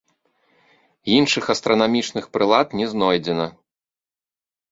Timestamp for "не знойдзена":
2.79-3.45